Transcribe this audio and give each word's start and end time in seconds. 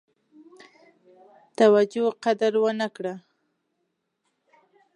توجه 1.57 2.05
قدر 2.23 2.53
ونه 2.63 2.87
کړه. 2.95 3.13